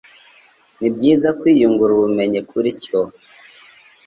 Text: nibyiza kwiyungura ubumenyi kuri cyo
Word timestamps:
nibyiza 0.79 1.29
kwiyungura 1.39 1.91
ubumenyi 1.93 2.39
kuri 2.49 2.69
cyo 2.81 2.99